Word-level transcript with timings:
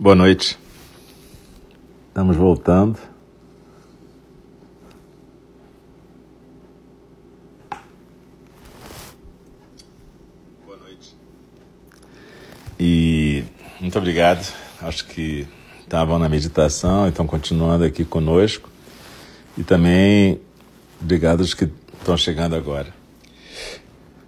Boa 0.00 0.14
noite. 0.14 0.56
Estamos 2.06 2.36
voltando. 2.36 2.96
Boa 10.64 10.78
noite. 10.78 11.16
E 12.78 13.42
muito 13.80 13.98
obrigado. 13.98 14.46
Acho 14.80 15.04
que 15.04 15.48
estavam 15.80 16.16
na 16.16 16.28
meditação 16.28 17.06
e 17.06 17.08
estão 17.08 17.26
continuando 17.26 17.82
aqui 17.82 18.04
conosco. 18.04 18.70
E 19.56 19.64
também 19.64 20.40
obrigado 21.02 21.40
aos 21.40 21.54
que 21.54 21.68
estão 21.98 22.16
chegando 22.16 22.54
agora. 22.54 22.94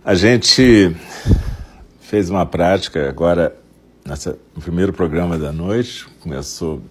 A 0.04 0.16
gente 0.16 0.96
fez 2.00 2.28
uma 2.28 2.44
prática 2.44 3.08
agora 3.08 3.59
nessa, 4.10 4.36
no 4.56 4.60
primeiro 4.60 4.92
programa 4.92 5.38
da 5.38 5.52
noite, 5.52 6.04
começou 6.20 6.82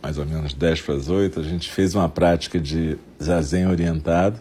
mais 0.00 0.16
ou 0.16 0.24
menos 0.24 0.54
10 0.54 0.80
para 0.82 0.94
as 0.94 1.08
8, 1.08 1.40
a 1.40 1.42
gente 1.42 1.68
fez 1.68 1.92
uma 1.92 2.08
prática 2.08 2.60
de 2.60 2.96
zazen 3.20 3.66
orientado. 3.66 4.38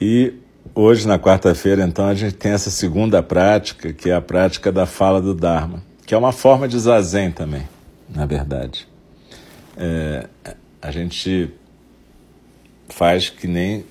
E 0.00 0.34
hoje, 0.74 1.06
na 1.06 1.16
quarta-feira, 1.16 1.84
então, 1.84 2.06
a 2.06 2.14
gente 2.14 2.34
tem 2.34 2.50
essa 2.50 2.72
segunda 2.72 3.22
prática, 3.22 3.92
que 3.92 4.10
é 4.10 4.14
a 4.16 4.20
prática 4.20 4.72
da 4.72 4.84
fala 4.84 5.22
do 5.22 5.32
Dharma, 5.32 5.80
que 6.04 6.12
é 6.12 6.18
uma 6.18 6.32
forma 6.32 6.66
de 6.66 6.76
zazen 6.76 7.30
também, 7.30 7.68
na 8.12 8.26
verdade. 8.26 8.88
É, 9.76 10.26
a 10.82 10.90
gente 10.90 11.52
faz 12.88 13.30
que 13.30 13.46
nem 13.46 13.84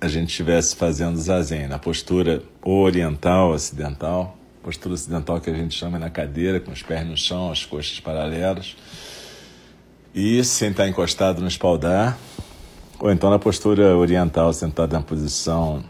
a 0.00 0.08
gente 0.08 0.30
estivesse 0.30 0.74
fazendo 0.74 1.16
zazen, 1.16 1.68
na 1.68 1.78
postura 1.78 2.42
oriental, 2.60 3.52
ocidental, 3.52 4.36
postura 4.62 4.94
ocidental 4.94 5.40
que 5.40 5.50
a 5.50 5.54
gente 5.54 5.74
chama 5.74 5.98
na 5.98 6.10
cadeira, 6.10 6.60
com 6.60 6.70
os 6.70 6.82
pés 6.82 7.06
no 7.06 7.16
chão, 7.16 7.50
as 7.50 7.64
coxas 7.64 7.98
paralelas, 7.98 8.76
e 10.14 10.42
sentar 10.44 10.88
encostado 10.88 11.40
no 11.40 11.48
espaldar, 11.48 12.18
ou 12.98 13.10
então 13.10 13.30
na 13.30 13.38
postura 13.38 13.96
oriental, 13.96 14.52
sentado 14.52 14.92
na 14.92 15.02
posição 15.02 15.82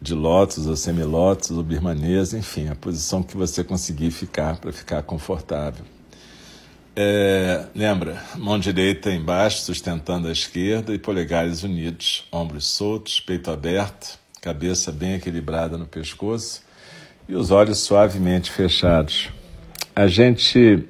de 0.00 0.14
lótus 0.14 0.66
ou 0.66 0.76
semilótus 0.76 1.50
ou 1.52 1.62
birmanesa, 1.62 2.36
enfim, 2.36 2.68
a 2.68 2.74
posição 2.74 3.22
que 3.22 3.36
você 3.36 3.62
conseguir 3.62 4.10
ficar 4.10 4.56
para 4.56 4.72
ficar 4.72 5.02
confortável. 5.02 5.84
É, 6.96 7.66
lembra, 7.74 8.22
mão 8.36 8.58
direita 8.58 9.10
embaixo, 9.10 9.62
sustentando 9.62 10.28
a 10.28 10.32
esquerda 10.32 10.94
e 10.94 10.98
polegares 10.98 11.62
unidos, 11.62 12.26
ombros 12.30 12.66
soltos, 12.66 13.18
peito 13.18 13.50
aberto, 13.50 14.18
cabeça 14.40 14.92
bem 14.92 15.14
equilibrada 15.14 15.78
no 15.78 15.86
pescoço 15.86 16.62
e 17.28 17.34
os 17.34 17.50
olhos 17.50 17.78
suavemente 17.78 18.50
fechados. 18.50 19.30
A 19.94 20.06
gente 20.06 20.88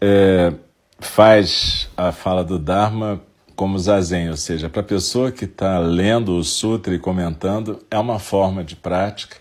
é, 0.00 0.52
faz 0.98 1.88
a 1.96 2.12
fala 2.12 2.44
do 2.44 2.58
Dharma 2.58 3.20
como 3.54 3.78
zazen, 3.78 4.30
ou 4.30 4.36
seja, 4.36 4.68
para 4.68 4.80
a 4.82 4.84
pessoa 4.84 5.32
que 5.32 5.44
está 5.44 5.78
lendo 5.78 6.36
o 6.36 6.44
sutra 6.44 6.94
e 6.94 6.98
comentando, 6.98 7.84
é 7.90 7.98
uma 7.98 8.18
forma 8.18 8.62
de 8.62 8.76
prática. 8.76 9.36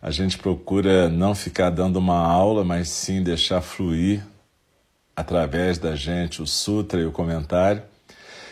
A 0.00 0.10
gente 0.10 0.38
procura 0.38 1.08
não 1.08 1.34
ficar 1.34 1.70
dando 1.70 1.96
uma 1.96 2.18
aula, 2.18 2.64
mas 2.64 2.88
sim 2.88 3.22
deixar 3.22 3.60
fluir 3.60 4.26
através 5.14 5.78
da 5.78 5.94
gente 5.94 6.42
o 6.42 6.46
sutra 6.46 7.00
e 7.00 7.04
o 7.04 7.12
comentário. 7.12 7.82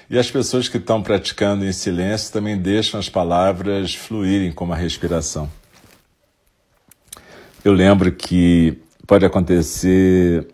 E 0.09 0.19
as 0.19 0.31
pessoas 0.31 0.69
que 0.69 0.77
estão 0.77 1.03
praticando 1.03 1.65
em 1.65 1.73
silêncio 1.73 2.33
também 2.33 2.59
deixam 2.59 3.01
as 3.01 3.09
palavras 3.09 3.95
fluírem 3.95 4.53
como 4.53 4.73
a 4.73 4.77
respiração. 4.77 5.51
Eu 7.63 7.75
lembro 7.75 8.11
que 8.11 8.79
pode 9.07 9.27
acontecer 9.27 10.49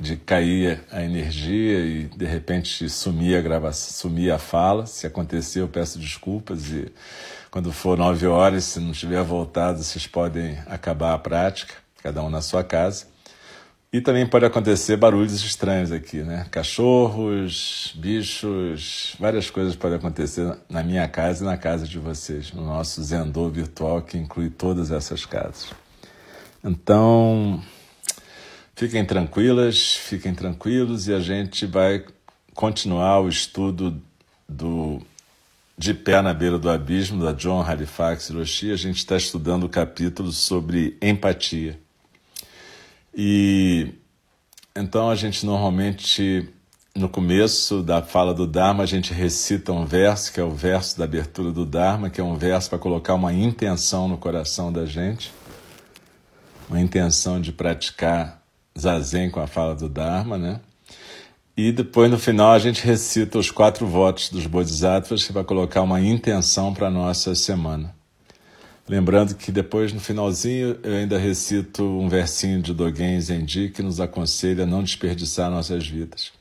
de 0.00 0.16
cair 0.16 0.80
a 0.90 1.02
energia 1.02 1.80
e 1.80 2.04
de 2.04 2.24
repente 2.24 2.88
sumir 2.88 3.36
a 3.36 3.42
gravação, 3.42 3.92
sumir 3.92 4.30
a 4.32 4.38
fala. 4.38 4.86
Se 4.86 5.06
acontecer, 5.06 5.60
eu 5.60 5.68
peço 5.68 5.98
desculpas 5.98 6.70
e 6.70 6.90
quando 7.50 7.70
for 7.70 7.98
nove 7.98 8.26
horas, 8.26 8.64
se 8.64 8.80
não 8.80 8.92
tiver 8.92 9.22
voltado, 9.22 9.82
vocês 9.82 10.06
podem 10.06 10.56
acabar 10.66 11.12
a 11.12 11.18
prática, 11.18 11.74
cada 12.02 12.22
um 12.22 12.30
na 12.30 12.40
sua 12.40 12.64
casa. 12.64 13.06
E 13.92 14.00
também 14.00 14.26
pode 14.26 14.46
acontecer 14.46 14.96
barulhos 14.96 15.34
estranhos 15.34 15.92
aqui, 15.92 16.22
né? 16.22 16.46
Cachorros, 16.50 17.94
bichos, 17.98 19.14
várias 19.20 19.50
coisas 19.50 19.76
podem 19.76 19.98
acontecer 19.98 20.56
na 20.70 20.82
minha 20.82 21.06
casa 21.06 21.44
e 21.44 21.46
na 21.46 21.58
casa 21.58 21.86
de 21.86 21.98
vocês, 21.98 22.50
no 22.50 22.64
nosso 22.64 23.02
Zendô 23.02 23.50
virtual 23.50 24.00
que 24.00 24.16
inclui 24.16 24.48
todas 24.48 24.90
essas 24.90 25.26
casas. 25.26 25.68
Então, 26.62 27.62
fiquem 28.74 29.04
tranquilas, 29.04 29.94
fiquem 29.94 30.34
tranquilos 30.34 31.06
e 31.06 31.14
a 31.14 31.20
gente 31.20 31.66
vai 31.66 32.04
continuar 32.52 33.20
o 33.20 33.28
estudo 33.28 34.02
do 34.48 35.00
De 35.76 35.94
Pé 35.94 36.20
na 36.20 36.34
Beira 36.34 36.58
do 36.58 36.68
Abismo, 36.68 37.22
da 37.22 37.32
John 37.32 37.62
Halifax 37.62 38.28
Hiroshi. 38.28 38.72
A 38.72 38.76
gente 38.76 38.96
está 38.96 39.16
estudando 39.16 39.64
o 39.64 39.68
capítulo 39.68 40.32
sobre 40.32 40.96
empatia. 41.00 41.78
E 43.14 43.94
então 44.74 45.08
a 45.10 45.14
gente 45.14 45.46
normalmente, 45.46 46.48
no 46.92 47.08
começo 47.08 47.84
da 47.84 48.02
fala 48.02 48.34
do 48.34 48.48
Dharma, 48.48 48.82
a 48.82 48.86
gente 48.86 49.12
recita 49.12 49.72
um 49.72 49.86
verso, 49.86 50.32
que 50.32 50.40
é 50.40 50.44
o 50.44 50.50
verso 50.50 50.98
da 50.98 51.04
abertura 51.04 51.52
do 51.52 51.64
Dharma, 51.64 52.10
que 52.10 52.20
é 52.20 52.24
um 52.24 52.36
verso 52.36 52.68
para 52.68 52.78
colocar 52.80 53.14
uma 53.14 53.32
intenção 53.32 54.08
no 54.08 54.18
coração 54.18 54.72
da 54.72 54.84
gente 54.84 55.30
uma 56.68 56.80
intenção 56.80 57.40
de 57.40 57.52
praticar 57.52 58.42
zazen 58.78 59.30
com 59.30 59.40
a 59.40 59.46
fala 59.46 59.74
do 59.74 59.88
Dharma, 59.88 60.36
né? 60.36 60.60
E 61.56 61.72
depois, 61.72 62.08
no 62.08 62.18
final, 62.18 62.52
a 62.52 62.58
gente 62.58 62.84
recita 62.86 63.36
os 63.36 63.50
quatro 63.50 63.84
votos 63.84 64.28
dos 64.28 64.46
Bodhisattvas, 64.46 65.24
que 65.24 65.32
vai 65.32 65.42
colocar 65.42 65.82
uma 65.82 66.00
intenção 66.00 66.72
para 66.72 66.86
a 66.86 66.90
nossa 66.90 67.34
semana. 67.34 67.92
Lembrando 68.88 69.34
que 69.34 69.50
depois, 69.50 69.92
no 69.92 70.00
finalzinho, 70.00 70.78
eu 70.82 70.94
ainda 70.94 71.18
recito 71.18 71.82
um 71.82 72.08
versinho 72.08 72.62
de 72.62 72.72
Dogen 72.72 73.20
Zenji 73.20 73.70
que 73.70 73.82
nos 73.82 74.00
aconselha 74.00 74.62
a 74.62 74.66
não 74.66 74.82
desperdiçar 74.82 75.50
nossas 75.50 75.86
vidas. 75.86 76.32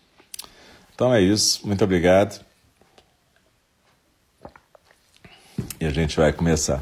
Então 0.93 1.13
é 1.13 1.19
isso, 1.19 1.65
muito 1.67 1.83
obrigado. 1.83 2.39
E 5.79 5.85
a 5.85 5.89
gente 5.89 6.15
vai 6.15 6.31
começar. 6.31 6.81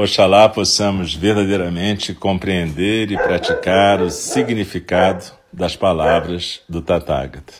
Oxalá 0.00 0.48
possamos 0.48 1.12
verdadeiramente 1.12 2.14
compreender 2.14 3.10
e 3.10 3.16
praticar 3.16 4.00
o 4.00 4.08
significado 4.08 5.24
das 5.52 5.74
palavras 5.74 6.60
do 6.68 6.80
Tathagata. 6.80 7.52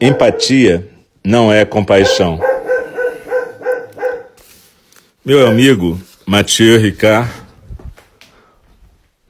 Empatia 0.00 0.88
não 1.24 1.52
é 1.52 1.64
compaixão. 1.64 2.38
Meu 5.24 5.48
amigo 5.48 6.00
Mathieu 6.24 6.78
Ricard, 6.78 7.28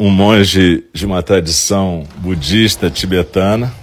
um 0.00 0.10
monge 0.10 0.84
de 0.92 1.04
uma 1.04 1.22
tradição 1.22 2.06
budista 2.18 2.88
tibetana, 2.88 3.74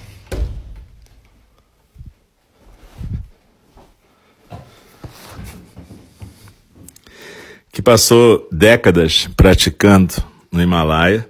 que 7.72 7.82
passou 7.82 8.48
décadas 8.50 9.28
praticando 9.36 10.14
no 10.50 10.62
Himalaia, 10.62 11.30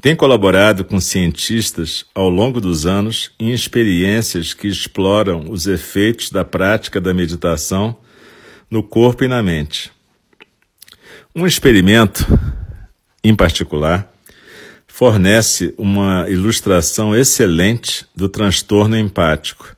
tem 0.00 0.16
colaborado 0.16 0.84
com 0.84 0.98
cientistas 0.98 2.06
ao 2.14 2.30
longo 2.30 2.60
dos 2.60 2.86
anos 2.86 3.32
em 3.38 3.52
experiências 3.52 4.54
que 4.54 4.66
exploram 4.66 5.50
os 5.50 5.66
efeitos 5.66 6.30
da 6.30 6.44
prática 6.44 7.00
da 7.00 7.12
meditação 7.12 7.96
no 8.70 8.82
corpo 8.82 9.24
e 9.24 9.28
na 9.28 9.42
mente. 9.42 9.92
Um 11.34 11.46
experimento, 11.46 12.26
em 13.24 13.34
particular, 13.34 14.12
fornece 14.86 15.74
uma 15.78 16.28
ilustração 16.28 17.16
excelente 17.16 18.06
do 18.14 18.28
transtorno 18.28 18.96
empático, 18.96 19.74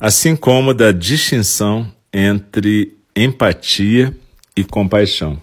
assim 0.00 0.34
como 0.34 0.74
da 0.74 0.90
distinção 0.90 1.90
entre 2.12 2.96
empatia 3.16 4.14
e 4.56 4.64
compaixão. 4.64 5.40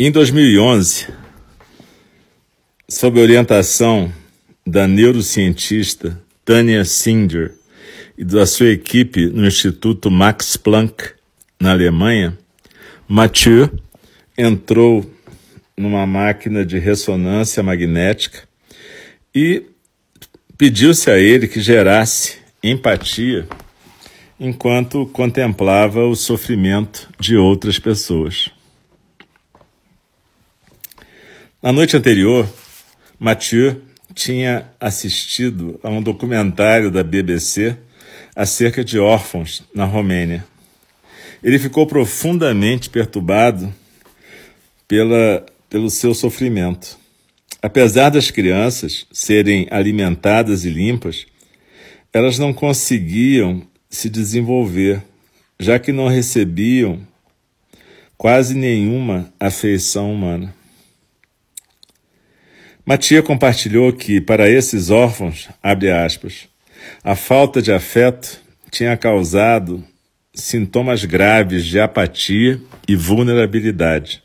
Em 0.00 0.12
2011, 0.12 1.17
sob 2.90 3.20
orientação 3.20 4.10
da 4.66 4.88
neurocientista 4.88 6.18
Tânia 6.42 6.86
Singer 6.86 7.52
e 8.16 8.24
da 8.24 8.46
sua 8.46 8.68
equipe 8.70 9.26
no 9.26 9.46
Instituto 9.46 10.10
Max 10.10 10.56
Planck, 10.56 11.10
na 11.60 11.72
Alemanha, 11.72 12.38
Mathieu 13.06 13.70
entrou 14.38 15.04
numa 15.76 16.06
máquina 16.06 16.64
de 16.64 16.78
ressonância 16.78 17.62
magnética 17.62 18.48
e 19.34 19.64
pediu-se 20.56 21.10
a 21.10 21.18
ele 21.18 21.46
que 21.46 21.60
gerasse 21.60 22.38
empatia 22.62 23.46
enquanto 24.40 25.04
contemplava 25.06 26.06
o 26.06 26.16
sofrimento 26.16 27.06
de 27.20 27.36
outras 27.36 27.78
pessoas. 27.78 28.50
Na 31.62 31.72
noite 31.72 31.96
anterior, 31.96 32.48
Mathieu 33.18 33.82
tinha 34.14 34.70
assistido 34.78 35.78
a 35.82 35.90
um 35.90 36.02
documentário 36.02 36.90
da 36.90 37.02
BBC 37.02 37.76
acerca 38.34 38.84
de 38.84 38.98
órfãos 38.98 39.64
na 39.74 39.84
Romênia. 39.84 40.44
Ele 41.42 41.58
ficou 41.58 41.86
profundamente 41.86 42.88
perturbado 42.88 43.72
pela, 44.86 45.44
pelo 45.68 45.90
seu 45.90 46.14
sofrimento. 46.14 46.96
Apesar 47.60 48.10
das 48.10 48.30
crianças 48.30 49.06
serem 49.12 49.66
alimentadas 49.70 50.64
e 50.64 50.70
limpas, 50.70 51.26
elas 52.12 52.38
não 52.38 52.52
conseguiam 52.52 53.62
se 53.90 54.08
desenvolver, 54.08 55.02
já 55.58 55.78
que 55.78 55.92
não 55.92 56.06
recebiam 56.06 57.00
quase 58.16 58.54
nenhuma 58.54 59.32
afeição 59.40 60.12
humana. 60.12 60.54
Matia 62.88 63.22
compartilhou 63.22 63.92
que, 63.92 64.18
para 64.18 64.48
esses 64.48 64.88
órfãos, 64.88 65.46
abre 65.62 65.90
aspas, 65.90 66.48
a 67.04 67.14
falta 67.14 67.60
de 67.60 67.70
afeto 67.70 68.40
tinha 68.70 68.96
causado 68.96 69.84
sintomas 70.32 71.04
graves 71.04 71.66
de 71.66 71.78
apatia 71.78 72.58
e 72.88 72.96
vulnerabilidade. 72.96 74.22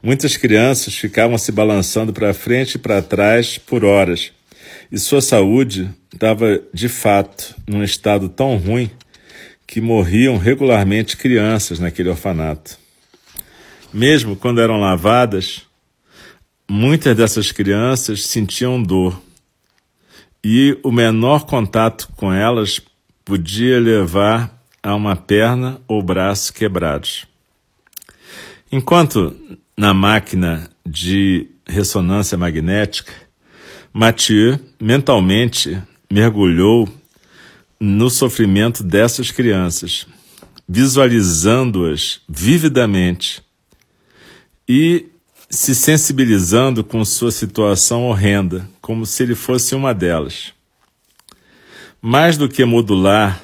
Muitas 0.00 0.36
crianças 0.36 0.94
ficavam 0.94 1.36
se 1.36 1.50
balançando 1.50 2.12
para 2.12 2.32
frente 2.32 2.76
e 2.76 2.78
para 2.78 3.02
trás 3.02 3.58
por 3.58 3.84
horas, 3.84 4.30
e 4.92 4.96
sua 4.96 5.20
saúde 5.20 5.90
estava, 6.14 6.62
de 6.72 6.88
fato, 6.88 7.56
num 7.66 7.82
estado 7.82 8.28
tão 8.28 8.56
ruim 8.58 8.88
que 9.66 9.80
morriam 9.80 10.38
regularmente 10.38 11.16
crianças 11.16 11.80
naquele 11.80 12.10
orfanato. 12.10 12.78
Mesmo 13.92 14.36
quando 14.36 14.60
eram 14.60 14.78
lavadas, 14.78 15.66
Muitas 16.70 17.16
dessas 17.16 17.50
crianças 17.50 18.26
sentiam 18.26 18.82
dor 18.82 19.18
e 20.44 20.78
o 20.82 20.92
menor 20.92 21.46
contato 21.46 22.10
com 22.14 22.30
elas 22.30 22.78
podia 23.24 23.80
levar 23.80 24.62
a 24.82 24.94
uma 24.94 25.16
perna 25.16 25.80
ou 25.88 26.02
braço 26.02 26.52
quebrados. 26.52 27.26
Enquanto 28.70 29.34
na 29.74 29.94
máquina 29.94 30.68
de 30.84 31.48
ressonância 31.66 32.36
magnética, 32.36 33.14
Mathieu 33.90 34.60
mentalmente 34.78 35.82
mergulhou 36.10 36.86
no 37.80 38.10
sofrimento 38.10 38.84
dessas 38.84 39.30
crianças, 39.30 40.06
visualizando-as 40.68 42.20
vividamente 42.28 43.42
e 44.68 45.06
se 45.50 45.74
sensibilizando 45.74 46.84
com 46.84 47.04
sua 47.04 47.30
situação 47.30 48.04
horrenda, 48.04 48.68
como 48.80 49.06
se 49.06 49.22
ele 49.22 49.34
fosse 49.34 49.74
uma 49.74 49.94
delas. 49.94 50.52
Mais 52.00 52.36
do 52.36 52.48
que 52.48 52.64
modular 52.64 53.42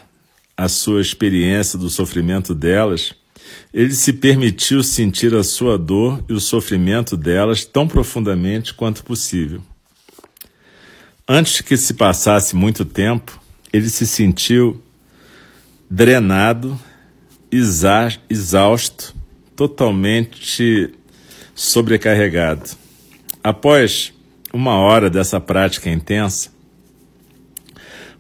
a 0.56 0.68
sua 0.68 1.00
experiência 1.00 1.78
do 1.78 1.88
sofrimento 1.88 2.54
delas, 2.54 3.14
ele 3.72 3.94
se 3.94 4.12
permitiu 4.12 4.82
sentir 4.82 5.34
a 5.34 5.42
sua 5.42 5.78
dor 5.78 6.22
e 6.28 6.32
o 6.32 6.40
sofrimento 6.40 7.16
delas 7.16 7.64
tão 7.64 7.88
profundamente 7.88 8.74
quanto 8.74 9.02
possível. 9.02 9.62
Antes 11.26 11.62
que 11.62 11.76
se 11.76 11.94
passasse 11.94 12.54
muito 12.54 12.84
tempo, 12.84 13.40
ele 13.72 13.88
se 13.88 14.06
sentiu 14.06 14.80
drenado, 15.90 16.78
exausto, 17.50 19.14
totalmente 19.56 20.92
sobrecarregado. 21.54 22.70
Após 23.42 24.12
uma 24.52 24.74
hora 24.76 25.08
dessa 25.08 25.40
prática 25.40 25.90
intensa, 25.90 26.50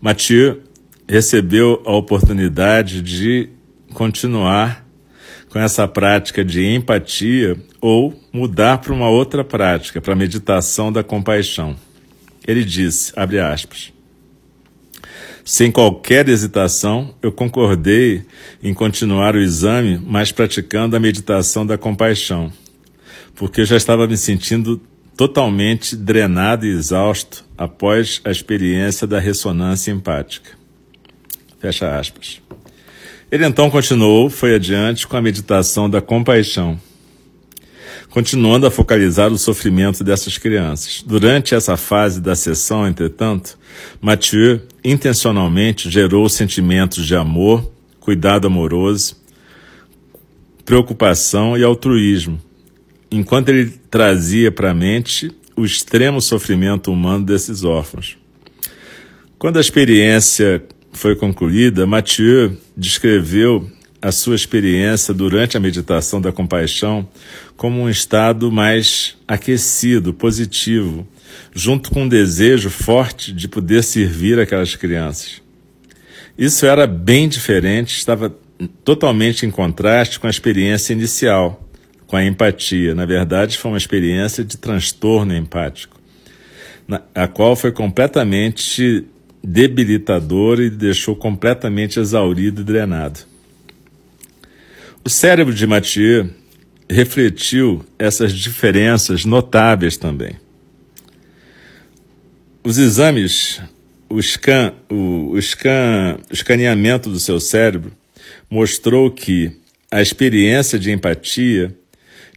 Mathieu 0.00 0.62
recebeu 1.08 1.82
a 1.84 1.92
oportunidade 1.92 3.02
de 3.02 3.48
continuar 3.92 4.84
com 5.48 5.58
essa 5.58 5.86
prática 5.86 6.44
de 6.44 6.64
empatia 6.66 7.56
ou 7.80 8.18
mudar 8.32 8.78
para 8.78 8.92
uma 8.92 9.08
outra 9.08 9.44
prática, 9.44 10.00
para 10.00 10.12
a 10.12 10.16
meditação 10.16 10.92
da 10.92 11.02
compaixão. 11.02 11.76
Ele 12.46 12.64
disse, 12.64 13.12
abre 13.16 13.38
aspas, 13.38 13.92
sem 15.44 15.70
qualquer 15.70 16.28
hesitação, 16.28 17.14
eu 17.22 17.30
concordei 17.30 18.24
em 18.62 18.74
continuar 18.74 19.36
o 19.36 19.40
exame, 19.40 19.98
mas 20.04 20.32
praticando 20.32 20.96
a 20.96 21.00
meditação 21.00 21.64
da 21.64 21.78
compaixão 21.78 22.50
porque 23.34 23.62
eu 23.62 23.64
já 23.64 23.76
estava 23.76 24.06
me 24.06 24.16
sentindo 24.16 24.80
totalmente 25.16 25.96
drenado 25.96 26.66
e 26.66 26.70
exausto 26.70 27.44
após 27.56 28.20
a 28.24 28.30
experiência 28.30 29.06
da 29.06 29.18
ressonância 29.18 29.90
empática. 29.90 30.50
Fecha 31.58 31.98
aspas. 31.98 32.40
Ele 33.30 33.46
então 33.46 33.70
continuou, 33.70 34.28
foi 34.28 34.54
adiante 34.54 35.06
com 35.06 35.16
a 35.16 35.22
meditação 35.22 35.88
da 35.88 36.00
compaixão, 36.00 36.78
continuando 38.10 38.66
a 38.66 38.70
focalizar 38.70 39.32
o 39.32 39.38
sofrimento 39.38 40.04
dessas 40.04 40.38
crianças. 40.38 41.02
Durante 41.04 41.54
essa 41.54 41.76
fase 41.76 42.20
da 42.20 42.36
sessão, 42.36 42.86
entretanto, 42.86 43.58
Mathieu 44.00 44.60
intencionalmente 44.84 45.90
gerou 45.90 46.28
sentimentos 46.28 47.04
de 47.06 47.16
amor, 47.16 47.72
cuidado 47.98 48.46
amoroso, 48.46 49.16
preocupação 50.64 51.56
e 51.58 51.64
altruísmo, 51.64 52.40
enquanto 53.16 53.48
ele 53.48 53.70
trazia 53.90 54.50
para 54.50 54.70
a 54.70 54.74
mente 54.74 55.30
o 55.56 55.64
extremo 55.64 56.20
sofrimento 56.20 56.92
humano 56.92 57.24
desses 57.24 57.62
órfãos. 57.62 58.18
Quando 59.38 59.56
a 59.56 59.60
experiência 59.60 60.64
foi 60.92 61.14
concluída, 61.14 61.86
Mathieu 61.86 62.56
descreveu 62.76 63.70
a 64.02 64.10
sua 64.10 64.34
experiência 64.34 65.14
durante 65.14 65.56
a 65.56 65.60
meditação 65.60 66.20
da 66.20 66.32
compaixão 66.32 67.08
como 67.56 67.80
um 67.80 67.88
estado 67.88 68.50
mais 68.50 69.16
aquecido, 69.26 70.12
positivo, 70.12 71.06
junto 71.54 71.90
com 71.90 72.02
um 72.02 72.08
desejo 72.08 72.68
forte 72.68 73.32
de 73.32 73.48
poder 73.48 73.82
servir 73.84 74.38
aquelas 74.38 74.74
crianças. 74.74 75.40
Isso 76.36 76.66
era 76.66 76.86
bem 76.86 77.28
diferente, 77.28 77.96
estava 77.96 78.34
totalmente 78.84 79.46
em 79.46 79.50
contraste 79.50 80.18
com 80.18 80.26
a 80.26 80.30
experiência 80.30 80.92
inicial, 80.92 81.63
com 82.14 82.18
a 82.18 82.24
empatia. 82.24 82.94
Na 82.94 83.04
verdade, 83.04 83.58
foi 83.58 83.72
uma 83.72 83.76
experiência 83.76 84.44
de 84.44 84.56
transtorno 84.56 85.34
empático, 85.34 86.00
a 87.12 87.26
qual 87.26 87.56
foi 87.56 87.72
completamente 87.72 89.04
debilitadora 89.42 90.62
e 90.62 90.70
deixou 90.70 91.16
completamente 91.16 91.98
exaurido 91.98 92.60
e 92.60 92.64
drenado. 92.64 93.18
O 95.04 95.10
cérebro 95.10 95.52
de 95.52 95.66
Mathieu 95.66 96.30
refletiu 96.88 97.84
essas 97.98 98.32
diferenças 98.32 99.24
notáveis 99.24 99.96
também. 99.96 100.36
Os 102.62 102.78
exames, 102.78 103.60
o, 104.08 104.22
scan, 104.22 104.72
o, 104.88 105.32
o, 105.32 105.42
scan, 105.42 106.18
o 106.30 106.32
escaneamento 106.32 107.10
do 107.10 107.18
seu 107.18 107.40
cérebro 107.40 107.90
mostrou 108.48 109.10
que 109.10 109.50
a 109.90 110.00
experiência 110.00 110.78
de 110.78 110.92
empatia 110.92 111.76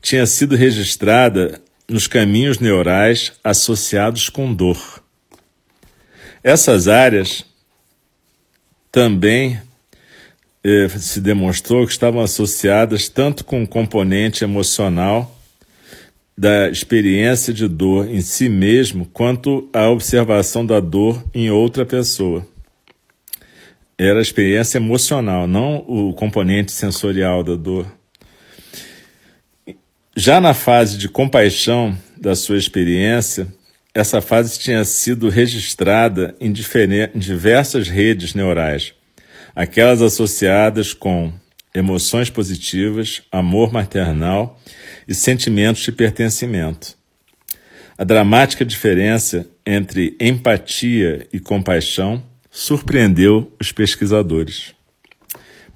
tinha 0.02 0.26
sido 0.26 0.56
registrada 0.56 1.62
nos 1.88 2.08
caminhos 2.08 2.60
neurais 2.60 3.34
associados 3.44 4.30
com 4.30 4.54
dor. 4.54 5.04
Essas 6.44 6.88
áreas 6.88 7.46
também 8.92 9.60
eh, 10.64 10.90
se 10.90 11.22
demonstrou 11.22 11.86
que 11.86 11.92
estavam 11.92 12.22
associadas 12.22 13.10
tanto 13.10 13.46
com 13.46 13.64
o 13.64 13.68
componente 13.68 14.44
emocional 14.44 15.34
da 16.38 16.70
experiência 16.70 17.52
de 17.52 17.68
dor 17.68 18.08
em 18.08 18.22
si 18.22 18.48
mesmo, 18.48 19.06
quanto 19.08 19.68
a 19.74 19.90
observação 19.90 20.64
da 20.64 20.80
dor 20.80 21.24
em 21.34 21.50
outra 21.50 21.86
pessoa. 21.86 22.46
Era 23.98 24.20
a 24.20 24.22
experiência 24.22 24.78
emocional, 24.78 25.48
não 25.48 25.78
o 25.88 26.14
componente 26.14 26.72
sensorial 26.72 27.44
da 27.44 27.56
dor. 27.56 27.97
Já 30.20 30.42
na 30.42 30.56
fase 30.56 30.98
de 30.98 31.08
compaixão 31.08 31.96
da 32.20 32.36
sua 32.36 32.58
experiência, 32.58 33.48
essa 33.94 34.20
fase 34.20 34.58
tinha 34.58 34.84
sido 34.84 35.30
registrada 35.30 36.36
em, 36.42 36.52
em 37.14 37.20
diversas 37.20 37.88
redes 37.88 38.34
neurais, 38.34 38.96
aquelas 39.56 40.02
associadas 40.02 40.92
com 40.92 41.32
emoções 41.72 42.32
positivas, 42.32 43.22
amor 43.32 43.72
maternal 43.72 44.60
e 45.08 45.14
sentimentos 45.14 45.84
de 45.84 45.92
pertencimento. 45.92 46.98
A 47.96 48.04
dramática 48.04 48.66
diferença 48.66 49.48
entre 49.64 50.18
empatia 50.20 51.28
e 51.32 51.40
compaixão 51.40 52.24
surpreendeu 52.50 53.56
os 53.62 53.72
pesquisadores. 53.72 54.74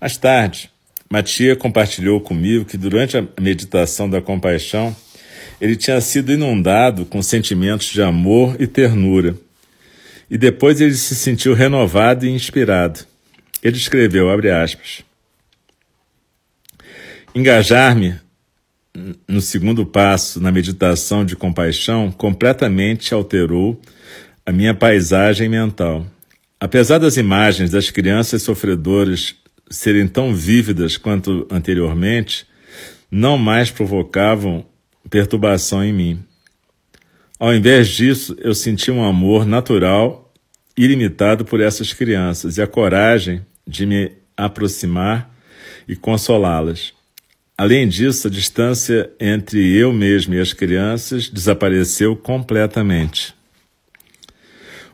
Mais 0.02 0.18
tarde, 0.18 0.72
Matia 1.12 1.58
compartilhou 1.58 2.22
comigo 2.22 2.64
que 2.64 2.78
durante 2.78 3.18
a 3.18 3.28
meditação 3.38 4.10
da 4.10 4.22
compaixão, 4.22 4.96
ele 5.60 5.76
tinha 5.76 6.00
sido 6.00 6.32
inundado 6.32 7.06
com 7.06 7.22
sentimentos 7.22 7.88
de 7.88 8.02
amor 8.02 8.56
e 8.58 8.66
ternura. 8.66 9.36
E 10.30 10.38
depois 10.38 10.80
ele 10.80 10.94
se 10.94 11.14
sentiu 11.14 11.54
renovado 11.54 12.26
e 12.26 12.30
inspirado. 12.30 13.02
Ele 13.62 13.76
escreveu, 13.76 14.30
aspas, 14.56 15.04
Engajar-me 17.36 18.16
no 19.28 19.42
segundo 19.42 19.86
passo, 19.86 20.40
na 20.40 20.50
meditação 20.50 21.26
de 21.26 21.36
compaixão, 21.36 22.10
completamente 22.10 23.14
alterou 23.14 23.82
a 24.46 24.52
minha 24.54 24.74
paisagem 24.74 25.50
mental. 25.50 26.08
Apesar 26.58 27.00
das 27.00 27.18
imagens 27.18 27.70
das 27.70 27.90
crianças 27.90 28.44
sofredoras 28.44 29.36
serem 29.72 30.08
tão 30.08 30.36
vívidas 30.36 30.98
quanto 30.98 31.48
anteriormente, 31.50 32.46
não 33.10 33.38
mais 33.38 33.72
provocavam 33.72 34.66
perturbação 35.10 35.84
em 35.84 35.92
mim. 35.92 36.24
Ao 37.40 37.54
invés 37.54 37.88
disso, 37.88 38.36
eu 38.40 38.54
senti 38.54 38.92
um 38.92 39.04
amor 39.04 39.46
natural, 39.46 40.32
ilimitado 40.78 41.44
por 41.44 41.60
essas 41.60 41.92
crianças 41.92 42.58
e 42.58 42.62
a 42.62 42.68
coragem 42.68 43.46
de 43.68 43.86
me 43.86 44.12
aproximar 44.38 45.34
e 45.88 45.96
consolá-las. 45.96 46.94
Além 47.58 47.88
disso, 47.88 48.28
a 48.28 48.32
distância 48.32 49.12
entre 49.20 49.76
eu 49.76 49.92
mesmo 49.92 50.34
e 50.34 50.40
as 50.40 50.54
crianças 50.54 51.30
desapareceu 51.30 52.16
completamente. 52.16 53.34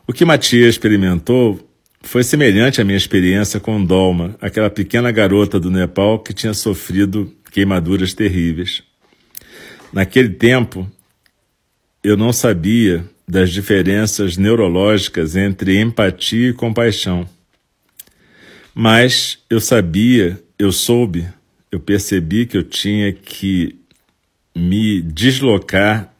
O 0.06 0.12
que 0.12 0.24
Matias 0.24 0.70
experimentou 0.70 1.67
foi 2.00 2.22
semelhante 2.22 2.80
à 2.80 2.84
minha 2.84 2.96
experiência 2.96 3.58
com 3.60 3.84
Dolma, 3.84 4.36
aquela 4.40 4.70
pequena 4.70 5.10
garota 5.10 5.58
do 5.58 5.70
Nepal 5.70 6.18
que 6.18 6.32
tinha 6.32 6.54
sofrido 6.54 7.32
queimaduras 7.50 8.14
terríveis. 8.14 8.82
Naquele 9.92 10.30
tempo, 10.30 10.90
eu 12.02 12.16
não 12.16 12.32
sabia 12.32 13.04
das 13.26 13.50
diferenças 13.50 14.36
neurológicas 14.36 15.36
entre 15.36 15.78
empatia 15.80 16.50
e 16.50 16.54
compaixão. 16.54 17.28
Mas 18.74 19.38
eu 19.50 19.60
sabia, 19.60 20.42
eu 20.58 20.72
soube 20.72 21.26
eu 21.70 21.78
percebi 21.78 22.46
que 22.46 22.56
eu 22.56 22.62
tinha 22.62 23.12
que 23.12 23.76
me 24.56 25.02
deslocar 25.02 26.14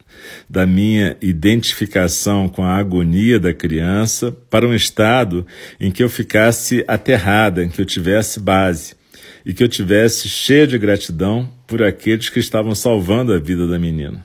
da 0.49 0.65
minha 0.65 1.15
identificação 1.21 2.49
com 2.49 2.63
a 2.63 2.75
agonia 2.75 3.39
da 3.39 3.53
criança 3.53 4.31
para 4.49 4.67
um 4.67 4.73
estado 4.73 5.45
em 5.79 5.91
que 5.91 6.03
eu 6.03 6.09
ficasse 6.09 6.83
aterrada, 6.87 7.63
em 7.63 7.69
que 7.69 7.81
eu 7.81 7.85
tivesse 7.85 8.39
base 8.39 8.95
e 9.45 9.53
que 9.53 9.63
eu 9.63 9.67
tivesse 9.67 10.27
cheia 10.27 10.67
de 10.67 10.77
gratidão 10.77 11.49
por 11.65 11.81
aqueles 11.81 12.29
que 12.29 12.39
estavam 12.39 12.75
salvando 12.75 13.33
a 13.33 13.39
vida 13.39 13.67
da 13.67 13.79
menina. 13.79 14.23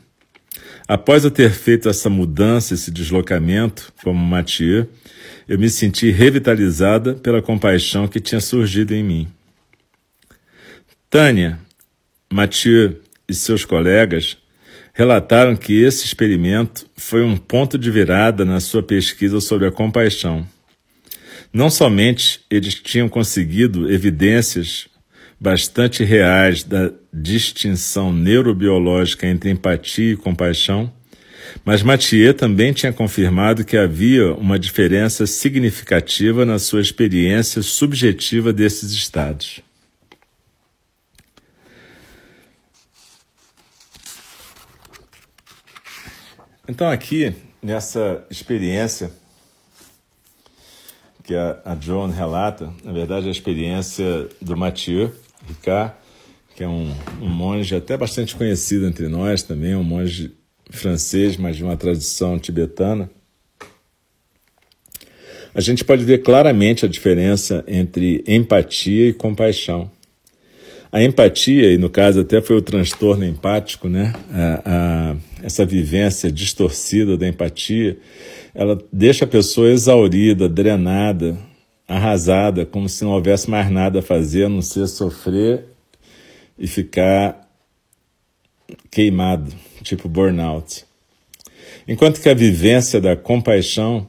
Após 0.87 1.25
eu 1.25 1.31
ter 1.31 1.51
feito 1.51 1.89
essa 1.89 2.11
mudança, 2.11 2.75
esse 2.75 2.91
deslocamento, 2.91 3.93
como 4.03 4.19
Mathieu, 4.19 4.87
eu 5.49 5.59
me 5.59 5.71
senti 5.71 6.11
revitalizada 6.11 7.15
pela 7.15 7.41
compaixão 7.41 8.07
que 8.07 8.21
tinha 8.21 8.41
surgido 8.41 8.95
em 8.95 9.03
mim. 9.03 9.29
Tânia, 11.09 11.59
Mathieu 12.33 13.01
e 13.29 13.35
seus 13.35 13.65
colegas 13.65 14.37
relataram 14.95 15.57
que 15.57 15.83
esse 15.83 16.07
experimento 16.07 16.87
foi 16.97 17.25
um 17.25 17.37
ponto 17.37 17.77
de 17.77 17.91
virada 17.91 18.45
na 18.45 18.61
sua 18.61 18.83
pesquisa 18.83 19.41
sobre 19.41 19.67
a 19.67 19.73
compaixão. 19.73 20.47
Não 21.53 21.69
somente 21.69 22.41
eles 22.49 22.75
tinham 22.75 23.09
conseguido 23.09 23.93
evidências 23.93 24.87
bastante 25.39 26.05
reais 26.05 26.63
da 26.63 26.93
distinção 27.13 28.13
neurobiológica 28.13 29.27
entre 29.27 29.51
empatia 29.51 30.13
e 30.13 30.17
compaixão, 30.17 30.93
mas 31.65 31.83
Mathieu 31.83 32.33
também 32.33 32.73
tinha 32.73 32.93
confirmado 32.93 33.65
que 33.65 33.77
havia 33.77 34.33
uma 34.33 34.59
diferença 34.59 35.27
significativa 35.27 36.47
na 36.47 36.59
sua 36.59 36.81
experiência 36.81 37.63
subjetiva 37.63 38.53
desses 38.53 38.93
estados. 38.93 39.61
Então, 46.67 46.89
aqui, 46.89 47.35
nessa 47.63 48.25
experiência 48.31 49.11
que 51.23 51.35
a, 51.35 51.61
a 51.63 51.77
Joan 51.79 52.09
relata, 52.09 52.73
na 52.83 52.91
verdade, 52.91 53.29
a 53.29 53.31
experiência 53.31 54.29
do 54.41 54.57
Mathieu 54.57 55.15
Ricard, 55.47 55.95
que 56.57 56.65
é 56.65 56.69
um, 56.69 56.91
um 57.21 57.29
monge 57.29 57.75
até 57.75 57.99
bastante 57.99 58.35
conhecido 58.35 58.87
entre 58.87 59.09
nós 59.09 59.43
também, 59.43 59.75
um 59.75 59.85
monge 59.85 60.33
francês, 60.71 61.37
mas 61.37 61.57
de 61.57 61.63
uma 61.63 61.77
tradição 61.77 62.39
tibetana. 62.39 63.11
A 65.55 65.61
gente 65.61 65.85
pode 65.85 66.03
ver 66.03 66.23
claramente 66.23 66.87
a 66.87 66.89
diferença 66.89 67.63
entre 67.69 68.25
empatia 68.27 69.09
e 69.09 69.13
compaixão. 69.13 69.91
A 70.95 71.03
empatia, 71.03 71.73
e 71.73 71.77
no 71.77 71.91
caso 71.91 72.21
até 72.21 72.41
foi 72.41 72.55
o 72.55 72.63
transtorno 72.63 73.25
empático, 73.25 73.89
né? 73.89 74.13
A, 74.33 74.63
a, 74.65 75.17
essa 75.43 75.67
vivência 75.67 76.31
distorcida 76.31 77.17
da 77.17 77.27
empatia, 77.27 77.99
ela 78.55 78.79
deixa 78.93 79.25
a 79.25 79.27
pessoa 79.27 79.73
exaurida, 79.73 80.49
drenada, 80.49 81.37
arrasada, 81.89 82.65
como 82.65 82.89
se 82.89 83.03
não 83.03 83.11
houvesse 83.11 83.51
mais 83.51 83.69
nada 83.69 83.99
a 83.99 84.03
fazer 84.03 84.45
a 84.45 84.49
não 84.49 84.63
ser 84.63 84.87
sofrer 84.87 85.65
e 86.57 86.69
ficar 86.69 87.45
queimado, 88.89 89.53
tipo 89.83 90.09
burnout. 90.09 90.85
Enquanto 91.89 92.21
que 92.21 92.29
a 92.29 92.35
vivência 92.35 93.01
da 93.01 93.17
compaixão 93.17 94.09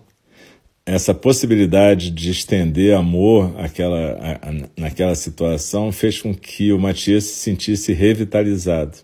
essa 0.85 1.13
possibilidade 1.13 2.11
de 2.11 2.29
estender 2.29 2.95
amor 2.95 3.55
àquela, 3.57 4.39
naquela 4.77 5.15
situação 5.15 5.91
fez 5.91 6.21
com 6.21 6.33
que 6.33 6.71
o 6.71 6.77
Matias 6.77 7.23
se 7.23 7.39
sentisse 7.39 7.91
revitalizado. 7.91 8.97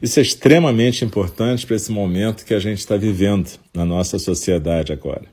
Isso 0.00 0.20
é 0.20 0.22
extremamente 0.22 1.04
importante 1.04 1.66
para 1.66 1.76
esse 1.76 1.90
momento 1.90 2.44
que 2.44 2.54
a 2.54 2.60
gente 2.60 2.78
está 2.78 2.96
vivendo 2.96 3.50
na 3.74 3.84
nossa 3.84 4.18
sociedade 4.18 4.92
agora. 4.92 5.24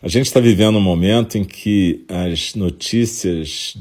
A 0.00 0.08
gente 0.08 0.26
está 0.26 0.40
vivendo 0.40 0.78
um 0.78 0.82
momento 0.82 1.36
em 1.36 1.44
que 1.44 2.04
as 2.08 2.54
notícias 2.54 3.76